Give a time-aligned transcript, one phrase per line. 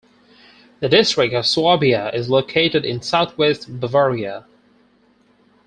[0.79, 4.47] The district of Swabia is located in southwest Bavaria.